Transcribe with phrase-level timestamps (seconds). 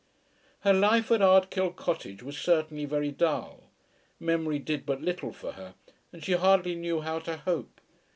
[0.61, 3.69] Her life at Ardkill Cottage was certainly very dull.
[4.19, 5.75] Memory did but little for her,
[6.11, 7.79] and she hardly knew how to hope.